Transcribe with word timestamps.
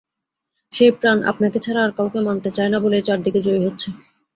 সেই 0.71 0.91
প্রাণ 0.99 1.17
আপনাকে 1.31 1.57
ছাড়া 1.59 1.81
আর-কাউকে 1.83 2.19
মানতে 2.27 2.49
চায় 2.53 2.71
না 2.71 2.77
বলেই 2.83 3.03
চার 3.07 3.19
দিকে 3.25 3.39
জয়ী 3.45 3.61
হচ্ছে। 3.65 3.89